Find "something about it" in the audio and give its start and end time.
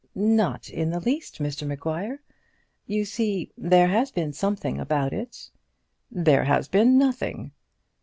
4.33-5.51